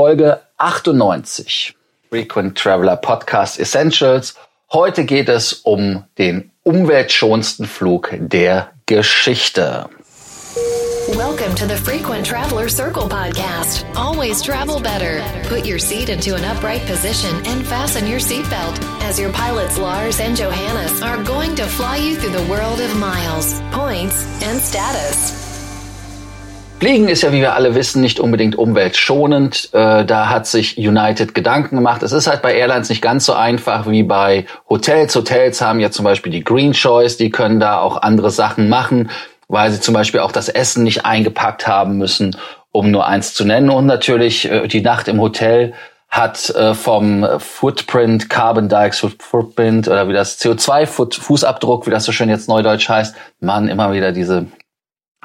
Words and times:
Folge 0.00 0.40
98. 0.58 1.74
Frequent 2.08 2.56
Traveler 2.56 2.96
Podcast 2.96 3.60
Essentials. 3.60 4.34
Heute 4.72 5.04
geht 5.04 5.28
es 5.28 5.52
um 5.52 6.04
den 6.16 6.52
umweltschonendsten 6.62 7.66
Flug 7.66 8.08
der 8.18 8.72
Geschichte. 8.86 9.90
Welcome 11.14 11.54
to 11.54 11.66
the 11.66 11.76
Frequent 11.76 12.24
Traveler 12.24 12.70
Circle 12.70 13.10
podcast. 13.10 13.84
Always 13.94 14.40
travel 14.40 14.80
better. 14.80 15.22
Put 15.50 15.66
your 15.66 15.78
seat 15.78 16.08
into 16.08 16.34
an 16.34 16.44
upright 16.44 16.86
position 16.86 17.36
and 17.44 17.66
fasten 17.66 18.06
your 18.06 18.20
seatbelt 18.20 18.80
as 19.02 19.18
your 19.18 19.32
pilots 19.32 19.76
Lars 19.76 20.18
and 20.18 20.34
Johannes 20.34 21.02
are 21.02 21.22
going 21.24 21.54
to 21.56 21.66
fly 21.66 21.98
you 21.98 22.16
through 22.16 22.32
the 22.32 22.50
world 22.50 22.80
of 22.80 22.96
miles, 22.96 23.60
points, 23.70 24.24
and 24.42 24.62
status. 24.62 25.49
Fliegen 26.80 27.08
ist 27.08 27.20
ja, 27.20 27.30
wie 27.30 27.42
wir 27.42 27.54
alle 27.54 27.74
wissen, 27.74 28.00
nicht 28.00 28.20
unbedingt 28.20 28.56
umweltschonend. 28.56 29.68
Äh, 29.74 30.06
da 30.06 30.30
hat 30.30 30.46
sich 30.46 30.78
United 30.78 31.34
Gedanken 31.34 31.76
gemacht. 31.76 32.02
Es 32.02 32.12
ist 32.12 32.26
halt 32.26 32.40
bei 32.40 32.54
Airlines 32.54 32.88
nicht 32.88 33.02
ganz 33.02 33.26
so 33.26 33.34
einfach 33.34 33.86
wie 33.86 34.02
bei 34.02 34.46
Hotels. 34.70 35.14
Hotels 35.14 35.60
haben 35.60 35.78
ja 35.80 35.90
zum 35.90 36.06
Beispiel 36.06 36.32
die 36.32 36.42
Green 36.42 36.72
Choice, 36.72 37.18
die 37.18 37.28
können 37.28 37.60
da 37.60 37.80
auch 37.80 38.00
andere 38.00 38.30
Sachen 38.30 38.70
machen, 38.70 39.10
weil 39.46 39.70
sie 39.70 39.80
zum 39.80 39.92
Beispiel 39.92 40.20
auch 40.20 40.32
das 40.32 40.48
Essen 40.48 40.82
nicht 40.82 41.04
eingepackt 41.04 41.66
haben 41.66 41.98
müssen, 41.98 42.34
um 42.72 42.90
nur 42.90 43.06
eins 43.06 43.34
zu 43.34 43.44
nennen. 43.44 43.68
Und 43.68 43.84
natürlich 43.84 44.50
äh, 44.50 44.66
die 44.66 44.80
Nacht 44.80 45.06
im 45.08 45.20
Hotel 45.20 45.74
hat 46.08 46.48
äh, 46.48 46.72
vom 46.72 47.26
Footprint, 47.40 48.30
Carbon 48.30 48.70
Dioxide 48.70 49.16
Footprint 49.18 49.86
oder 49.86 50.08
wie 50.08 50.14
das 50.14 50.40
CO2-Fußabdruck, 50.40 51.86
wie 51.86 51.90
das 51.90 52.04
so 52.04 52.12
schön 52.12 52.30
jetzt 52.30 52.48
neudeutsch 52.48 52.88
heißt, 52.88 53.14
man 53.40 53.68
immer 53.68 53.92
wieder 53.92 54.12
diese 54.12 54.46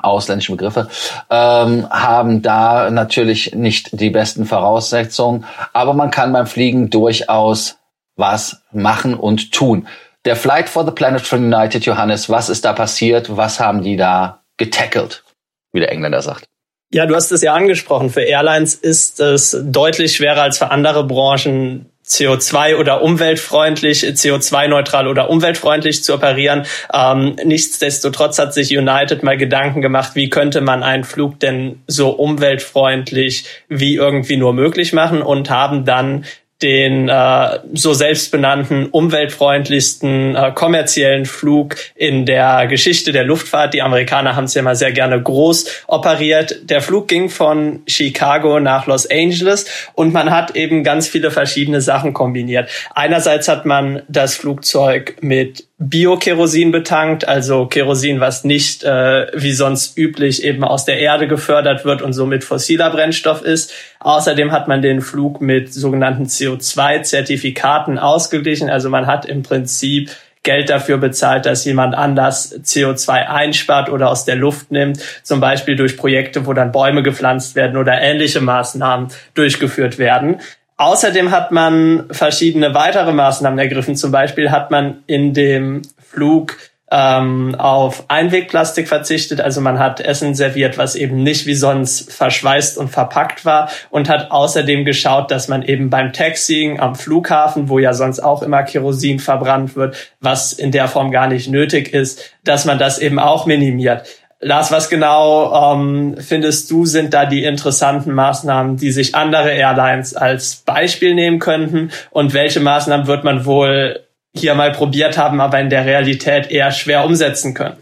ausländische 0.02 0.52
Begriffe, 0.52 0.90
ähm, 1.30 1.90
haben 1.90 2.41
da 2.41 2.90
natürlich 2.90 3.53
nicht 3.55 3.99
die 3.99 4.09
besten 4.09 4.45
Voraussetzungen, 4.45 5.45
aber 5.73 5.94
man 5.94 6.12
kann 6.12 6.34
beim 6.34 6.48
Fliegen 6.48 6.90
durchaus 6.90 7.77
was 8.16 8.61
machen 8.72 9.14
und 9.14 9.52
tun. 9.52 9.88
Der 10.25 10.36
Flight 10.36 10.69
for 10.69 10.86
the 10.86 10.92
Planet 10.92 11.22
von 11.22 11.53
United, 11.53 11.86
Johannes, 11.86 12.30
was 12.30 12.50
ist 12.50 12.66
da 12.66 12.73
passiert? 12.73 13.36
Was 13.36 13.59
haben 13.59 13.84
die 13.84 13.95
da 13.95 14.42
getackelt, 14.58 15.23
wie 15.72 15.80
der 15.80 15.92
Engländer 15.92 16.22
sagt? 16.22 16.45
Ja, 16.91 17.06
du 17.06 17.16
hast 17.16 17.31
es 17.31 17.41
ja 17.41 17.53
angesprochen. 17.53 18.09
Für 18.09 18.22
Airlines 18.22 18.75
ist 18.75 19.19
es 19.19 19.58
deutlich 19.64 20.16
schwerer 20.16 20.44
als 20.44 20.58
für 20.58 20.72
andere 20.72 21.06
Branchen, 21.06 21.91
CO2 22.08 22.78
oder 22.78 23.02
umweltfreundlich, 23.02 24.03
CO2-neutral 24.03 25.08
oder 25.08 25.30
umweltfreundlich 25.30 26.03
zu 26.03 26.14
operieren. 26.14 26.66
Ähm, 26.94 27.36
nichtsdestotrotz 27.44 28.38
hat 28.38 28.53
sich 28.53 28.78
United 28.78 29.23
mal 29.23 29.38
Gedanken 29.38 29.81
gemacht, 29.81 30.12
wie 30.16 30.30
könnte 30.30 30.62
man 30.62 30.84
einen 30.84 31.03
Flug 31.03 31.39
denn 31.39 31.81
so 31.88 32.09
umweltfreundlich 32.09 33.45
wie 33.70 33.95
irgendwie 33.95 34.38
nur 34.38 34.53
möglich 34.53 34.94
machen 34.94 35.22
und 35.22 35.50
haben 35.50 35.86
dann 35.86 36.25
den 36.61 37.09
äh, 37.09 37.59
so 37.73 37.94
selbstbenannten 37.94 38.88
umweltfreundlichsten 38.88 40.36
äh, 40.36 40.52
kommerziellen 40.56 41.25
Flug 41.25 41.75
in 41.95 42.25
der 42.25 42.67
Geschichte 42.67 43.12
der 43.12 43.25
Luftfahrt. 43.25 43.73
Die 43.73 43.81
Amerikaner 43.81 44.36
haben 44.36 44.45
es 44.45 44.53
ja 44.53 44.62
immer 44.62 44.75
sehr 44.75 44.94
gerne 44.94 45.22
groß 45.22 45.84
operiert. 45.88 46.62
Der 46.64 46.81
Flug 46.81 47.09
ging 47.09 47.30
von 47.30 47.81
Chicago 47.88 48.62
nach 48.62 48.88
Los 48.88 49.09
Angeles 49.09 49.66
und 49.95 50.14
man 50.14 50.31
hat 50.31 50.56
eben 50.56 50.84
ganz 50.86 51.09
viele 51.09 51.30
verschiedene 51.30 51.81
Sachen 51.81 52.14
kombiniert. 52.14 52.69
Einerseits 52.94 53.50
hat 53.50 53.66
man 53.66 54.03
das 54.08 54.36
Flugzeug 54.36 55.17
mit 55.19 55.67
Bio-Kerosin 55.78 56.72
betankt, 56.72 57.28
also 57.28 57.66
Kerosin, 57.66 58.22
was 58.22 58.45
nicht 58.45 58.86
äh, 58.86 59.28
wie 59.34 59.52
sonst 59.52 59.98
üblich 59.98 60.45
eben 60.45 60.64
aus 60.64 60.86
der 60.86 61.00
Erde 61.00 61.28
gefördert 61.28 61.84
wird 61.84 62.02
und 62.02 62.14
somit 62.14 62.45
fossiler 62.45 62.90
Brennstoff 62.92 63.42
ist. 63.42 63.73
Außerdem 64.00 64.53
hat 64.53 64.70
man 64.70 64.81
den 64.81 65.02
Flug 65.02 65.42
mit 65.42 65.73
sogenannten 65.73 66.28
CO2-Zertifikaten 66.28 68.00
ausgeglichen. 68.00 68.70
Also 68.70 68.90
man 68.90 69.06
hat 69.06 69.26
im 69.26 69.44
Prinzip 69.44 70.12
Geld 70.44 70.70
dafür 70.70 70.98
bezahlt, 70.98 71.46
dass 71.46 71.66
jemand 71.66 71.94
anders 71.94 72.56
CO2 72.56 73.28
einspart 73.28 73.90
oder 73.90 74.09
aus 74.09 74.24
der 74.24 74.38
Luft 74.38 74.72
nimmt, 74.72 75.02
zum 75.24 75.41
Beispiel 75.41 75.75
durch 75.75 75.97
Projekte, 75.97 76.46
wo 76.46 76.53
dann 76.53 76.72
Bäume 76.72 77.03
gepflanzt 77.03 77.56
werden 77.56 77.75
oder 77.75 78.00
ähnliche 78.00 78.40
Maßnahmen 78.40 79.09
durchgeführt 79.34 79.97
werden. 79.97 80.40
Außerdem 80.78 81.31
hat 81.31 81.52
man 81.52 82.06
verschiedene 82.12 82.74
weitere 82.74 83.13
Maßnahmen 83.13 83.59
ergriffen. 83.59 83.96
Zum 83.96 84.12
Beispiel 84.12 84.52
hat 84.52 84.72
man 84.72 85.03
in 85.08 85.34
dem 85.34 85.84
Flug 85.97 86.58
ähm, 86.91 87.56
auf 87.56 88.06
Einwegplastik 88.09 88.88
verzichtet. 88.88 89.41
Also 89.41 89.62
man 89.62 89.80
hat 89.80 90.02
Essen 90.02 90.35
serviert, 90.35 90.78
was 90.78 90.96
eben 90.96 91.24
nicht 91.24 91.46
wie 91.46 91.56
sonst 91.56 92.12
verschweißt 92.12 92.78
und 92.78 92.90
verpackt 92.90 93.46
war 93.46 93.69
und 93.90 94.08
hat 94.08 94.31
außerdem 94.31 94.85
geschaut, 94.85 95.31
dass 95.31 95.47
man 95.47 95.64
eben 95.64 95.90
beim 95.90 96.14
Taxiing 96.14 96.80
am 96.80 96.96
Flughafen, 96.96 97.69
wo 97.69 97.80
ja 97.80 97.94
sonst 97.94 98.19
auch 98.19 98.44
immer 98.44 98.64
Kerosin 98.64 99.19
verbrannt 99.19 99.75
wird, 99.75 99.96
was 100.19 100.53
in 100.53 100.72
der 100.72 100.88
Form 100.88 101.12
gar 101.12 101.28
nicht 101.28 101.50
nötig 101.50 101.94
ist, 101.94 102.35
dass 102.44 102.66
man 102.66 102.78
das 102.78 103.00
eben 103.00 103.18
auch 103.18 103.46
minimiert. 103.46 104.08
Lars, 104.41 104.72
was 104.72 104.90
genau 104.90 105.73
ähm, 105.73 106.18
findest 106.19 106.69
du, 106.69 106.85
sind 106.85 107.13
da 107.13 107.25
die 107.25 107.44
interessanten 107.44 108.13
Maßnahmen, 108.13 108.78
die 108.78 108.91
sich 108.91 109.16
andere 109.16 109.51
Airlines 109.51 110.16
als 110.16 110.57
Beispiel 110.57 111.16
nehmen 111.16 111.40
könnten? 111.40 111.91
Und 112.12 112.34
welche 112.34 112.59
Maßnahmen 112.59 113.07
wird 113.07 113.23
man 113.23 113.46
wohl 113.46 114.01
hier 114.35 114.53
mal 114.53 114.72
probiert 114.72 115.18
haben, 115.18 115.40
aber 115.40 115.59
in 115.59 115.69
der 115.69 115.85
Realität 115.85 116.51
eher 116.51 116.72
schwer 116.72 117.06
umsetzen 117.06 117.53
können? 117.53 117.78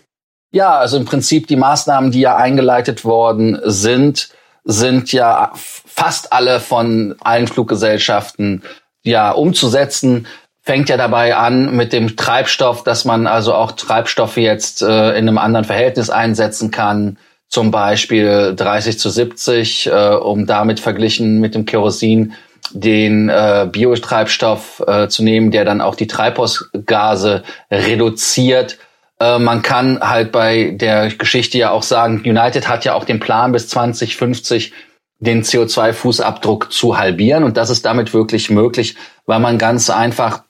Ja, 0.52 0.78
also 0.78 0.98
im 0.98 1.06
Prinzip 1.06 1.48
die 1.48 1.56
Maßnahmen, 1.56 2.12
die 2.12 2.22
ja 2.22 2.36
eingeleitet 2.38 3.04
worden 3.04 3.60
sind, 3.64 4.30
sind 4.64 5.12
ja 5.12 5.52
fast 5.56 6.32
alle 6.32 6.60
von 6.60 7.16
allen 7.22 7.48
Fluggesellschaften 7.48 8.62
ja 9.02 9.32
umzusetzen 9.32 10.28
fängt 10.64 10.90
ja 10.90 10.98
dabei 10.98 11.36
an 11.36 11.76
mit 11.76 11.94
dem 11.94 12.16
Treibstoff, 12.16 12.84
dass 12.84 13.04
man 13.06 13.28
also 13.28 13.54
auch 13.54 13.74
Treibstoffe 13.74 14.38
jetzt 14.38 14.82
äh, 14.82 15.10
in 15.12 15.28
einem 15.28 15.38
anderen 15.38 15.66
Verhältnis 15.66 16.10
einsetzen 16.10 16.72
kann, 16.72 17.18
zum 17.50 17.70
Beispiel 17.70 18.54
30 18.56 18.98
zu 18.98 19.10
70, 19.10 19.88
äh, 19.88 19.92
um 20.16 20.48
damit 20.48 20.80
verglichen 20.80 21.40
mit 21.40 21.54
dem 21.54 21.66
Kerosin 21.66 22.34
den 22.72 23.30
äh, 23.30 23.68
Biotreibstoff 23.70 24.82
äh, 24.88 25.10
zu 25.10 25.24
nehmen, 25.24 25.52
der 25.52 25.66
dann 25.66 25.82
auch 25.82 25.96
die 25.96 26.08
Treibhausgase 26.08 27.44
reduziert. 27.70 28.78
Äh, 29.20 29.40
man 29.40 29.62
kann 29.62 30.00
halt 30.00 30.32
bei 30.32 30.72
der 30.72 31.10
Geschichte 31.10 31.58
ja 31.58 31.72
auch 31.72 31.84
sagen, 31.84 32.24
United 32.26 32.70
hat 32.70 32.86
ja 32.86 32.94
auch 32.94 33.04
den 33.04 33.20
Plan 33.20 33.52
bis 33.52 33.68
2050 33.68 34.72
den 35.20 35.44
CO2-Fußabdruck 35.44 36.70
zu 36.70 36.98
halbieren 36.98 37.44
und 37.44 37.58
das 37.58 37.70
ist 37.70 37.86
damit 37.86 38.14
wirklich 38.14 38.50
möglich, 38.50 38.96
weil 39.26 39.40
man 39.40 39.58
ganz 39.58 39.90
einfach 39.90 40.43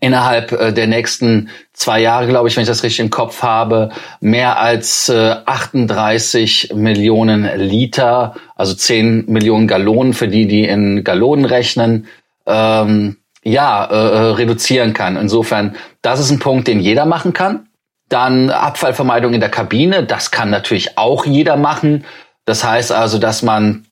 innerhalb 0.00 0.52
äh, 0.52 0.72
der 0.72 0.86
nächsten 0.86 1.50
zwei 1.72 2.00
Jahre, 2.00 2.26
glaube 2.26 2.48
ich, 2.48 2.56
wenn 2.56 2.62
ich 2.62 2.68
das 2.68 2.82
richtig 2.82 3.00
im 3.00 3.10
Kopf 3.10 3.42
habe, 3.42 3.90
mehr 4.20 4.58
als 4.58 5.08
äh, 5.08 5.36
38 5.44 6.72
Millionen 6.74 7.48
Liter, 7.58 8.34
also 8.54 8.74
10 8.74 9.26
Millionen 9.26 9.68
Gallonen 9.68 10.14
für 10.14 10.28
die, 10.28 10.46
die 10.46 10.64
in 10.64 11.04
Gallonen 11.04 11.44
rechnen, 11.44 12.06
ähm, 12.46 13.16
ja, 13.42 13.84
äh, 13.84 13.94
äh, 13.94 14.30
reduzieren 14.32 14.92
kann. 14.92 15.16
Insofern, 15.16 15.76
das 16.02 16.18
ist 16.18 16.30
ein 16.30 16.40
Punkt, 16.40 16.66
den 16.66 16.80
jeder 16.80 17.06
machen 17.06 17.32
kann. 17.32 17.68
Dann 18.08 18.50
Abfallvermeidung 18.50 19.34
in 19.34 19.40
der 19.40 19.50
Kabine, 19.50 20.04
das 20.04 20.30
kann 20.30 20.50
natürlich 20.50 20.98
auch 20.98 21.26
jeder 21.26 21.56
machen. 21.56 22.04
Das 22.44 22.64
heißt 22.64 22.92
also, 22.92 23.18
dass 23.18 23.42
man 23.42 23.86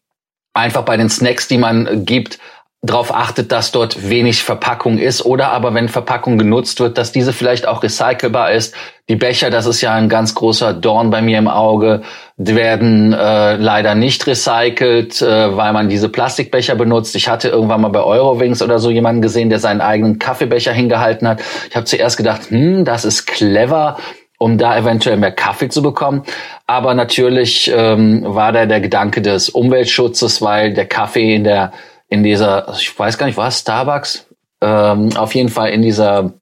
einfach 0.54 0.82
bei 0.82 0.96
den 0.96 1.10
Snacks, 1.10 1.48
die 1.48 1.58
man 1.58 2.04
gibt, 2.04 2.38
darauf 2.84 3.14
achtet, 3.14 3.50
dass 3.50 3.72
dort 3.72 4.10
wenig 4.10 4.42
Verpackung 4.42 4.98
ist 4.98 5.24
oder 5.24 5.48
aber 5.48 5.72
wenn 5.72 5.88
Verpackung 5.88 6.36
genutzt 6.36 6.80
wird, 6.80 6.98
dass 6.98 7.12
diese 7.12 7.32
vielleicht 7.32 7.66
auch 7.66 7.82
recycelbar 7.82 8.52
ist. 8.52 8.74
Die 9.08 9.16
Becher, 9.16 9.48
das 9.50 9.64
ist 9.66 9.80
ja 9.80 9.94
ein 9.94 10.10
ganz 10.10 10.34
großer 10.34 10.74
Dorn 10.74 11.10
bei 11.10 11.22
mir 11.22 11.38
im 11.38 11.48
Auge, 11.48 12.02
die 12.36 12.54
werden 12.54 13.12
äh, 13.14 13.56
leider 13.56 13.94
nicht 13.94 14.26
recycelt, 14.26 15.22
äh, 15.22 15.56
weil 15.56 15.72
man 15.72 15.88
diese 15.88 16.10
Plastikbecher 16.10 16.74
benutzt. 16.74 17.16
Ich 17.16 17.28
hatte 17.28 17.48
irgendwann 17.48 17.80
mal 17.80 17.88
bei 17.88 18.02
Eurowings 18.02 18.60
oder 18.62 18.78
so 18.78 18.90
jemanden 18.90 19.22
gesehen, 19.22 19.48
der 19.48 19.60
seinen 19.60 19.80
eigenen 19.80 20.18
Kaffeebecher 20.18 20.72
hingehalten 20.72 21.26
hat. 21.26 21.42
Ich 21.70 21.76
habe 21.76 21.86
zuerst 21.86 22.18
gedacht, 22.18 22.50
hm, 22.50 22.84
das 22.84 23.04
ist 23.04 23.26
clever 23.26 23.96
um 24.36 24.58
da 24.58 24.76
eventuell 24.76 25.16
mehr 25.16 25.32
Kaffee 25.32 25.70
zu 25.70 25.80
bekommen. 25.80 26.24
Aber 26.66 26.92
natürlich 26.92 27.72
ähm, 27.74 28.22
war 28.26 28.52
da 28.52 28.66
der 28.66 28.80
Gedanke 28.80 29.22
des 29.22 29.48
Umweltschutzes, 29.48 30.42
weil 30.42 30.74
der 30.74 30.86
Kaffee 30.86 31.36
in 31.36 31.44
der 31.44 31.72
in 32.14 32.22
dieser, 32.22 32.72
ich 32.78 32.96
weiß 32.96 33.18
gar 33.18 33.26
nicht, 33.26 33.36
was 33.36 33.58
Starbucks, 33.58 34.26
ähm, 34.62 35.16
auf 35.16 35.34
jeden 35.34 35.48
Fall 35.48 35.70
in 35.70 35.82
dieser 35.82 36.32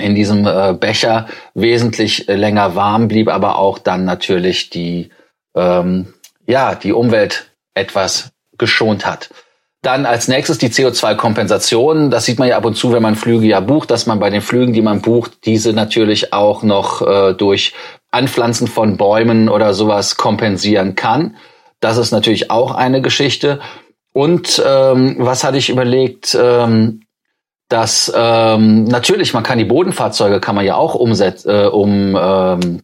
in 0.00 0.14
diesem 0.14 0.46
äh, 0.46 0.72
Becher 0.72 1.26
wesentlich 1.52 2.26
äh, 2.26 2.34
länger 2.34 2.74
warm 2.74 3.08
blieb, 3.08 3.28
aber 3.28 3.58
auch 3.58 3.78
dann 3.78 4.06
natürlich 4.06 4.70
die 4.70 5.10
ähm, 5.54 6.14
ja 6.46 6.74
die 6.74 6.94
Umwelt 6.94 7.50
etwas 7.74 8.32
geschont 8.56 9.04
hat. 9.04 9.28
Dann 9.82 10.06
als 10.06 10.28
nächstes 10.28 10.56
die 10.56 10.70
CO2-Kompensation. 10.70 12.10
Das 12.10 12.24
sieht 12.24 12.38
man 12.38 12.48
ja 12.48 12.56
ab 12.56 12.64
und 12.64 12.76
zu, 12.76 12.92
wenn 12.92 13.02
man 13.02 13.16
Flüge 13.16 13.46
ja 13.46 13.60
bucht, 13.60 13.90
dass 13.90 14.06
man 14.06 14.18
bei 14.18 14.30
den 14.30 14.40
Flügen, 14.40 14.72
die 14.72 14.80
man 14.80 15.02
bucht, 15.02 15.44
diese 15.44 15.74
natürlich 15.74 16.32
auch 16.32 16.62
noch 16.62 17.02
äh, 17.02 17.34
durch 17.34 17.74
Anpflanzen 18.10 18.68
von 18.68 18.96
Bäumen 18.96 19.50
oder 19.50 19.74
sowas 19.74 20.16
kompensieren 20.16 20.94
kann. 20.94 21.36
Das 21.80 21.98
ist 21.98 22.12
natürlich 22.12 22.50
auch 22.50 22.74
eine 22.74 23.02
Geschichte. 23.02 23.60
Und 24.12 24.62
ähm, 24.64 25.16
was 25.18 25.44
hatte 25.44 25.58
ich 25.58 25.70
überlegt? 25.70 26.36
Ähm, 26.40 27.02
dass 27.72 28.12
ähm, 28.14 28.84
natürlich 28.84 29.32
man 29.32 29.42
kann 29.42 29.56
die 29.56 29.64
Bodenfahrzeuge 29.64 30.40
kann 30.40 30.54
man 30.54 30.66
ja 30.66 30.76
auch 30.76 30.94
umsetzen, 30.94 31.48
äh, 31.48 31.66
um 31.68 32.14
ähm, 32.20 32.82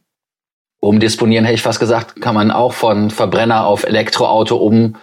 umdisponieren, 0.80 1.44
hätte 1.44 1.56
ich 1.56 1.62
fast 1.62 1.80
gesagt, 1.80 2.22
kann 2.22 2.34
man 2.34 2.50
auch 2.50 2.72
von 2.72 3.10
Verbrenner 3.10 3.66
auf 3.66 3.84
Elektroauto 3.84 4.56
um 4.56 4.96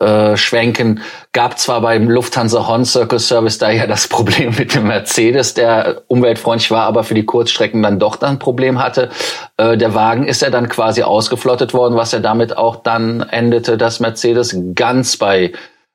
äh, 0.00 0.36
schwenken. 0.36 1.02
Gab 1.32 1.58
zwar 1.58 1.80
beim 1.82 2.08
Lufthansa 2.08 2.66
Horn 2.66 2.84
Circle 2.84 3.18
Service 3.18 3.58
da 3.58 3.70
ja 3.70 3.86
das 3.86 4.08
Problem 4.08 4.54
mit 4.58 4.74
dem 4.74 4.86
Mercedes, 4.86 5.54
der 5.54 6.02
umweltfreundlich 6.08 6.70
war, 6.70 6.84
aber 6.84 7.04
für 7.04 7.14
die 7.14 7.26
Kurzstrecken 7.26 7.82
dann 7.82 7.98
doch 7.98 8.16
dann 8.16 8.30
ein 8.30 8.38
Problem 8.38 8.82
hatte. 8.82 9.10
Äh, 9.56 9.76
der 9.76 9.94
Wagen 9.94 10.26
ist 10.26 10.42
ja 10.42 10.50
dann 10.50 10.68
quasi 10.68 11.02
ausgeflottet 11.02 11.74
worden, 11.74 11.96
was 11.96 12.12
ja 12.12 12.20
damit 12.20 12.56
auch 12.56 12.76
dann 12.76 13.20
endete, 13.20 13.76
dass 13.76 14.00
Mercedes 14.00 14.56
ganz 14.74 15.16
bei 15.16 15.52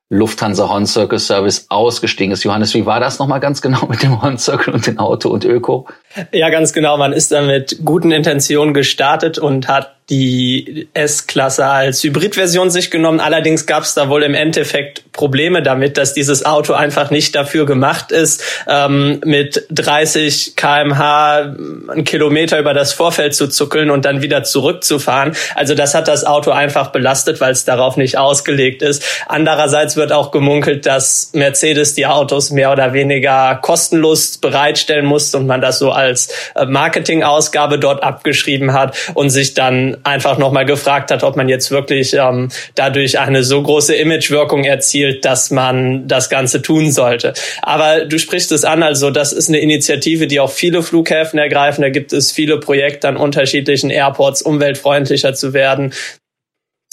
Lufthansa 0.09 0.69
Horn 0.69 0.85
Circle 0.85 1.17
Service 1.17 1.65
ausgestiegen 1.69 2.31
ist. 2.31 2.43
Johannes, 2.43 2.75
wie 2.75 2.85
war 2.85 2.99
das 2.99 3.17
nochmal 3.17 3.39
ganz 3.39 3.61
genau 3.61 3.87
mit 3.87 4.03
dem 4.03 4.21
Horn 4.21 4.37
Circle 4.37 4.73
und 4.73 4.85
dem 4.85 4.99
Auto 4.99 5.29
und 5.29 5.45
Öko? 5.45 5.87
Ja, 6.31 6.50
ganz 6.50 6.73
genau. 6.73 6.97
Man 6.97 7.13
ist 7.13 7.31
dann 7.31 7.47
mit 7.47 7.77
guten 7.83 8.12
Intentionen 8.12 8.73
gestartet 8.73 9.38
und 9.38 9.67
hat 9.67 9.95
die 10.09 10.88
S-Klasse 10.94 11.65
als 11.65 12.03
Hybridversion 12.03 12.69
sich 12.69 12.91
genommen. 12.91 13.19
Allerdings 13.19 13.65
gab 13.65 13.83
es 13.83 13.95
da 13.95 14.07
wohl 14.07 14.21
im 14.21 14.35
Endeffekt 14.35 15.12
Probleme 15.13 15.63
damit, 15.63 15.97
dass 15.97 16.13
dieses 16.13 16.45
Auto 16.45 16.73
einfach 16.73 17.09
nicht 17.09 17.33
dafür 17.33 17.65
gemacht 17.65 18.12
ist, 18.12 18.44
ähm, 18.67 19.19
mit 19.25 19.65
30 19.71 20.56
kmh 20.56 21.56
einen 21.88 22.03
Kilometer 22.03 22.59
über 22.59 22.75
das 22.75 22.94
Vorfeld 22.94 23.33
zu 23.33 23.47
zuckeln 23.47 23.89
und 23.89 24.06
dann 24.06 24.21
wieder 24.21 24.44
zurückzufahren. 24.44 25.35
Also 25.56 25.73
das 25.73 25.95
hat 25.95 26.07
das 26.07 26.23
Auto 26.23 26.51
einfach 26.51 26.91
belastet, 26.91 27.41
weil 27.41 27.53
es 27.53 27.65
darauf 27.65 27.97
nicht 27.97 28.19
ausgelegt 28.19 28.83
ist. 28.83 29.03
Andererseits 29.25 29.95
wird 29.95 30.12
auch 30.12 30.29
gemunkelt, 30.29 30.85
dass 30.85 31.31
Mercedes 31.33 31.95
die 31.95 32.06
Autos 32.06 32.51
mehr 32.51 32.71
oder 32.71 32.94
weniger 32.94 33.56
kostenlos 33.56 34.38
bereitstellen 34.38 35.06
musste 35.06 35.38
und 35.38 35.47
man 35.47 35.62
das 35.62 35.79
so 35.79 35.91
als 35.91 36.04
äh, 36.11 36.65
Marketingausgabe 36.65 37.79
dort 37.79 38.03
abgeschrieben 38.03 38.73
hat 38.73 38.95
und 39.13 39.29
sich 39.29 39.53
dann 39.53 39.97
einfach 40.03 40.37
nochmal 40.37 40.65
gefragt 40.65 41.11
hat, 41.11 41.23
ob 41.23 41.35
man 41.35 41.49
jetzt 41.49 41.71
wirklich 41.71 42.13
ähm, 42.13 42.49
dadurch 42.75 43.19
eine 43.19 43.43
so 43.43 43.61
große 43.61 43.95
Imagewirkung 43.95 44.63
erzielt, 44.63 45.25
dass 45.25 45.51
man 45.51 46.07
das 46.07 46.29
Ganze 46.29 46.61
tun 46.61 46.91
sollte. 46.91 47.33
Aber 47.61 48.05
du 48.05 48.19
sprichst 48.19 48.51
es 48.51 48.63
an, 48.63 48.83
also 48.83 49.11
das 49.11 49.33
ist 49.33 49.49
eine 49.49 49.59
Initiative, 49.59 50.27
die 50.27 50.39
auch 50.39 50.51
viele 50.51 50.83
Flughäfen 50.83 51.39
ergreifen. 51.39 51.81
Da 51.81 51.89
gibt 51.89 52.13
es 52.13 52.31
viele 52.31 52.59
Projekte 52.59 53.07
an 53.07 53.17
unterschiedlichen 53.17 53.89
Airports, 53.89 54.41
umweltfreundlicher 54.41 55.33
zu 55.33 55.53
werden. 55.53 55.93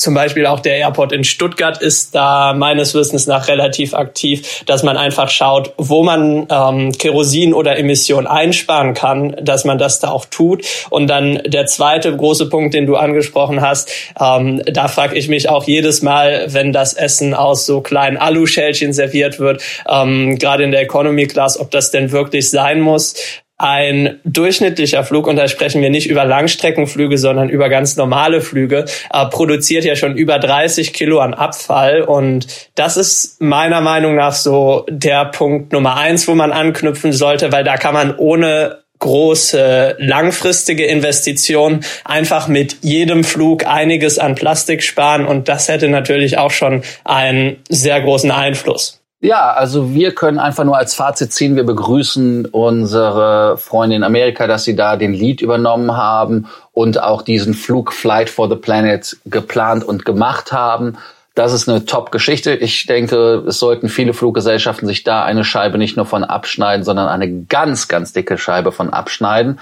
Zum 0.02 0.14
Beispiel 0.14 0.46
auch 0.46 0.58
der 0.58 0.78
Airport 0.78 1.12
in 1.12 1.22
Stuttgart 1.22 1.80
ist 1.80 2.12
da 2.12 2.54
meines 2.54 2.92
Wissens 2.92 3.28
nach 3.28 3.46
relativ 3.46 3.94
aktiv, 3.94 4.64
dass 4.66 4.82
man 4.82 4.96
einfach 4.96 5.30
schaut, 5.30 5.74
wo 5.76 6.02
man 6.02 6.48
ähm, 6.50 6.90
Kerosin 6.90 7.54
oder 7.54 7.78
Emission 7.78 8.26
einsparen 8.26 8.94
kann, 8.94 9.36
dass 9.40 9.64
man 9.64 9.78
das 9.78 10.00
da 10.00 10.10
auch 10.10 10.24
tut. 10.26 10.64
Und 10.90 11.06
dann 11.06 11.40
der 11.46 11.66
zweite 11.66 12.16
große 12.16 12.48
Punkt, 12.48 12.74
den 12.74 12.86
du 12.86 12.96
angesprochen 12.96 13.60
hast, 13.60 13.92
ähm, 14.20 14.60
da 14.66 14.88
frage 14.88 15.16
ich 15.16 15.28
mich 15.28 15.48
auch 15.48 15.68
jedes 15.68 16.02
Mal, 16.02 16.46
wenn 16.48 16.72
das 16.72 16.94
Essen 16.94 17.32
aus 17.32 17.64
so 17.64 17.80
kleinen 17.80 18.16
Aluschälchen 18.16 18.92
serviert 18.92 19.38
wird, 19.38 19.62
ähm, 19.88 20.36
gerade 20.36 20.64
in 20.64 20.72
der 20.72 20.80
Economy 20.80 21.28
Class, 21.28 21.60
ob 21.60 21.70
das 21.70 21.92
denn 21.92 22.10
wirklich 22.10 22.50
sein 22.50 22.80
muss. 22.80 23.14
Ein 23.62 24.18
durchschnittlicher 24.24 25.04
Flug, 25.04 25.28
und 25.28 25.36
da 25.36 25.46
sprechen 25.46 25.82
wir 25.82 25.90
nicht 25.90 26.08
über 26.08 26.24
Langstreckenflüge, 26.24 27.16
sondern 27.16 27.48
über 27.48 27.68
ganz 27.68 27.96
normale 27.96 28.40
Flüge, 28.40 28.86
äh, 29.12 29.26
produziert 29.26 29.84
ja 29.84 29.94
schon 29.94 30.16
über 30.16 30.40
30 30.40 30.92
Kilo 30.92 31.20
an 31.20 31.32
Abfall. 31.32 32.02
Und 32.02 32.48
das 32.74 32.96
ist 32.96 33.40
meiner 33.40 33.80
Meinung 33.80 34.16
nach 34.16 34.32
so 34.32 34.84
der 34.90 35.26
Punkt 35.26 35.72
Nummer 35.72 35.96
eins, 35.96 36.26
wo 36.26 36.34
man 36.34 36.50
anknüpfen 36.50 37.12
sollte, 37.12 37.52
weil 37.52 37.62
da 37.62 37.76
kann 37.76 37.94
man 37.94 38.16
ohne 38.16 38.82
große 38.98 39.94
langfristige 40.00 40.86
Investition 40.86 41.84
einfach 42.04 42.48
mit 42.48 42.78
jedem 42.82 43.22
Flug 43.22 43.64
einiges 43.64 44.18
an 44.18 44.34
Plastik 44.34 44.82
sparen 44.82 45.24
und 45.24 45.48
das 45.48 45.68
hätte 45.68 45.88
natürlich 45.88 46.36
auch 46.36 46.50
schon 46.50 46.82
einen 47.04 47.58
sehr 47.68 48.00
großen 48.00 48.32
Einfluss. 48.32 49.01
Ja, 49.24 49.52
also 49.52 49.94
wir 49.94 50.16
können 50.16 50.40
einfach 50.40 50.64
nur 50.64 50.76
als 50.76 50.96
Fazit 50.96 51.32
ziehen, 51.32 51.54
wir 51.54 51.62
begrüßen 51.62 52.46
unsere 52.46 53.56
Freunde 53.56 53.94
in 53.94 54.02
Amerika, 54.02 54.48
dass 54.48 54.64
sie 54.64 54.74
da 54.74 54.96
den 54.96 55.12
Lead 55.12 55.40
übernommen 55.40 55.96
haben 55.96 56.48
und 56.72 57.00
auch 57.00 57.22
diesen 57.22 57.54
Flug 57.54 57.92
Flight 57.92 58.28
for 58.28 58.48
the 58.48 58.56
Planet 58.56 59.16
geplant 59.24 59.84
und 59.84 60.04
gemacht 60.04 60.50
haben. 60.50 60.98
Das 61.36 61.52
ist 61.52 61.68
eine 61.68 61.84
Top-Geschichte. 61.84 62.56
Ich 62.56 62.86
denke, 62.86 63.44
es 63.46 63.60
sollten 63.60 63.88
viele 63.88 64.12
Fluggesellschaften 64.12 64.88
sich 64.88 65.04
da 65.04 65.22
eine 65.22 65.44
Scheibe 65.44 65.78
nicht 65.78 65.96
nur 65.96 66.06
von 66.06 66.24
abschneiden, 66.24 66.84
sondern 66.84 67.06
eine 67.06 67.44
ganz, 67.44 67.86
ganz 67.86 68.12
dicke 68.12 68.38
Scheibe 68.38 68.72
von 68.72 68.90
abschneiden 68.92 69.60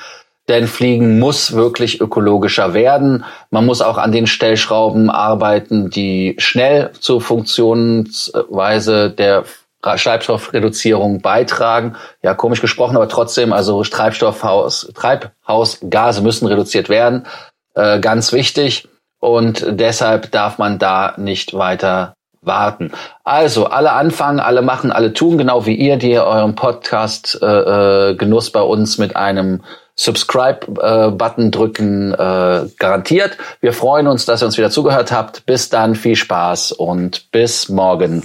denn 0.51 0.67
Fliegen 0.67 1.19
muss 1.19 1.53
wirklich 1.53 2.01
ökologischer 2.01 2.75
werden. 2.75 3.25
Man 3.51 3.65
muss 3.65 3.81
auch 3.81 3.97
an 3.97 4.13
den 4.13 4.27
Stellschrauben 4.27 5.09
arbeiten, 5.09 5.89
die 5.89 6.35
schnell 6.39 6.91
zur 6.99 7.21
Funktionsweise 7.21 9.11
der 9.11 9.45
Treibstoffreduzierung 9.81 11.23
beitragen. 11.23 11.97
Ja, 12.23 12.35
komisch 12.35 12.61
gesprochen, 12.61 12.97
aber 12.97 13.09
trotzdem, 13.09 13.53
also 13.53 13.83
Treibstoffhaus, 13.83 14.93
Treibhausgase 14.95 16.21
müssen 16.21 16.47
reduziert 16.47 16.89
werden. 16.89 17.27
Äh, 17.75 18.01
ganz 18.01 18.33
wichtig. 18.33 18.89
Und 19.21 19.65
deshalb 19.69 20.31
darf 20.33 20.59
man 20.59 20.79
da 20.79 21.15
nicht 21.17 21.55
weiter 21.55 22.15
warten. 22.43 22.91
Also 23.23 23.67
alle 23.67 23.93
anfangen, 23.93 24.41
alle 24.41 24.63
machen, 24.63 24.91
alle 24.91 25.13
tun, 25.13 25.39
genau 25.39 25.67
wie 25.67 25.77
ihr, 25.77 25.97
die 25.97 26.19
euren 26.19 26.55
Podcast 26.55 27.39
äh, 27.41 28.11
äh, 28.11 28.15
Genuss 28.17 28.51
bei 28.51 28.63
uns 28.63 28.99
mit 28.99 29.15
einem 29.17 29.63
Subscribe-Button 30.01 31.47
äh, 31.47 31.51
drücken, 31.51 32.13
äh, 32.15 32.67
garantiert. 32.79 33.37
Wir 33.61 33.75
freuen 33.75 34.07
uns, 34.07 34.25
dass 34.25 34.43
ihr 34.43 34.47
uns 34.47 34.57
wieder 34.57 34.71
zugehört 34.71 35.13
habt. 35.13 35.45
Bis 35.45 35.69
dann, 35.69 35.95
viel 35.95 36.17
Spaß 36.17 36.73
und 36.73 37.31
bis 37.33 37.69
morgen. 37.69 38.23